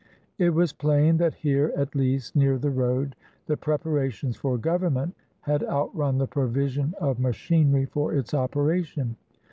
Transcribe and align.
It 0.39 0.55
was 0.55 0.73
plain 0.73 1.17
that 1.17 1.35
here, 1.35 1.71
at 1.75 1.93
least, 1.93 2.35
near 2.35 2.57
the 2.57 2.71
road, 2.71 3.15
the 3.45 3.55
preparations 3.55 4.35
for 4.35 4.57
government 4.57 5.13
had 5.41 5.63
outrun 5.63 6.17
the 6.17 6.25
provision 6.25 6.95
of 6.99 7.19
machinery 7.19 7.85
for 7.85 8.11
its 8.11 8.33
operation. 8.33 9.15